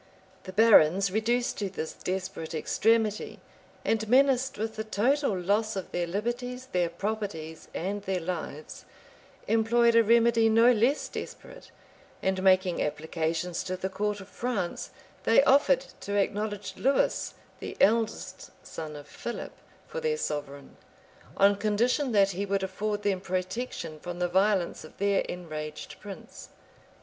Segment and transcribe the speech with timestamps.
[0.45, 3.39] The barons, reduced to this desperate extremity,
[3.85, 8.83] and menaced with the total loss of their liberties, their properties, and their lives,
[9.47, 11.69] employed a remedy no less desperate;
[12.19, 14.89] and making applications to the court of France,
[15.23, 19.51] they offered to acknowledge Lewis, the eldest son of Philip,
[19.85, 20.77] for their sovereign,
[21.37, 26.49] on condition that he would afford them protection from the violence of their enraged prince.